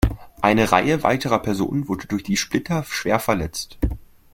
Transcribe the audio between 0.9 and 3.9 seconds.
weiterer Personen wurde durch die Splitter schwer verletzt.